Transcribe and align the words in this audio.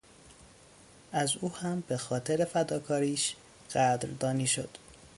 از 1.11 1.35
او 1.41 1.51
هم 1.55 1.83
به 1.87 1.97
خاطر 1.97 2.45
فداکاریش 2.45 3.35
قدردانی 3.75 4.47
شد. 4.47 4.69